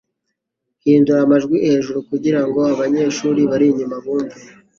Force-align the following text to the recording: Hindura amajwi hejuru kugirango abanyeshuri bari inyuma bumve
Hindura 0.83 1.19
amajwi 1.23 1.55
hejuru 1.67 1.99
kugirango 2.09 2.59
abanyeshuri 2.73 3.41
bari 3.49 3.65
inyuma 3.71 3.95
bumve 4.03 4.39